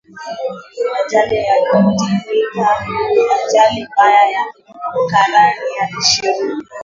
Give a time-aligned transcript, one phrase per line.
[0.99, 2.27] ajali ya titanic
[3.13, 4.43] ni ajali mbaya ya
[5.09, 5.45] karne
[5.77, 6.53] ya ishirini